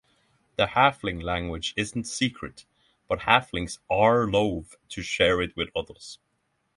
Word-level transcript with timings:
The 0.55 0.65
Halfling 0.69 1.21
language 1.21 1.75
isn’t 1.77 2.07
secret, 2.07 2.65
but 3.07 3.19
halflings 3.19 3.77
are 3.87 4.25
loath 4.27 4.75
to 4.89 5.03
share 5.03 5.41
it 5.43 5.55
with 5.55 5.69
others. 5.75 6.17